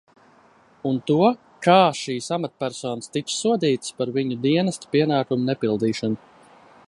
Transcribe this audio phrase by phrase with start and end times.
[0.91, 1.17] Un to,
[1.67, 6.57] kā šīs amatpersonas tiks sodītas par viņu dienesta pienākumu nepildīšanu.